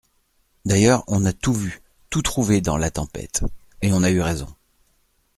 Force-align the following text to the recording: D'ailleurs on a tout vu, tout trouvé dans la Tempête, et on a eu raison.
D'ailleurs 0.65 1.03
on 1.05 1.25
a 1.25 1.31
tout 1.31 1.53
vu, 1.53 1.79
tout 2.09 2.23
trouvé 2.23 2.59
dans 2.59 2.75
la 2.75 2.89
Tempête, 2.89 3.45
et 3.83 3.93
on 3.93 4.01
a 4.01 4.09
eu 4.09 4.21
raison. 4.21 4.47